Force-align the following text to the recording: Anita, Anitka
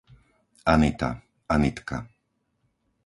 Anita, 0.73 1.09
Anitka 1.53 1.97